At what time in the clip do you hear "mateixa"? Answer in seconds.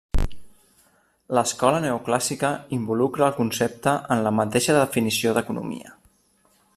4.41-4.77